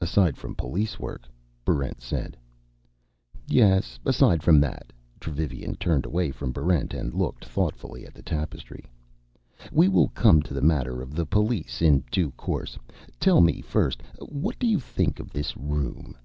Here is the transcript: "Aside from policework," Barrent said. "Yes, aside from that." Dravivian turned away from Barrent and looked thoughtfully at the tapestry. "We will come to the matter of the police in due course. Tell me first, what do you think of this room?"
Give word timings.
"Aside 0.00 0.36
from 0.36 0.56
policework," 0.56 1.28
Barrent 1.64 2.00
said. 2.00 2.36
"Yes, 3.46 4.00
aside 4.04 4.42
from 4.42 4.58
that." 4.58 4.92
Dravivian 5.20 5.76
turned 5.76 6.04
away 6.04 6.32
from 6.32 6.50
Barrent 6.50 6.92
and 6.92 7.14
looked 7.14 7.44
thoughtfully 7.44 8.04
at 8.04 8.12
the 8.12 8.20
tapestry. 8.20 8.84
"We 9.70 9.86
will 9.86 10.08
come 10.08 10.42
to 10.42 10.54
the 10.54 10.60
matter 10.60 11.00
of 11.02 11.14
the 11.14 11.24
police 11.24 11.80
in 11.82 12.02
due 12.10 12.32
course. 12.32 12.76
Tell 13.20 13.40
me 13.40 13.60
first, 13.60 14.02
what 14.18 14.58
do 14.58 14.66
you 14.66 14.80
think 14.80 15.20
of 15.20 15.30
this 15.30 15.56
room?" 15.56 16.16